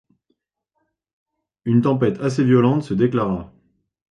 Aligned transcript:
Une 1.63 1.81
tempête 1.83 2.19
assez 2.21 2.43
violente 2.43 2.81
se 2.81 2.95
déclara. 2.95 3.53